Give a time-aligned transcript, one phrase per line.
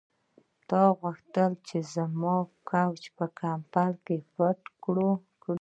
[0.69, 2.35] تا غوښتل چې موږ زما
[2.69, 5.11] کوچ په کمپلې پټ کړو